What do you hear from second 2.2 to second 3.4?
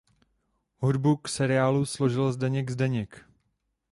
Zdeněk Zdeněk.